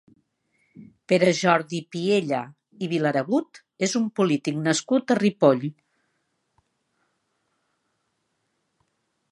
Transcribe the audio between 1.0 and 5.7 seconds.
Pere Jordi Piella i Vilaregut és un polític nascut a Ripoll.